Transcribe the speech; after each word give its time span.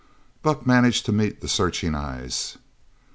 Buck 0.41 0.65
managed 0.65 1.05
to 1.05 1.11
meet 1.11 1.41
the 1.41 1.47
searching 1.47 1.93
eyes. 1.93 2.57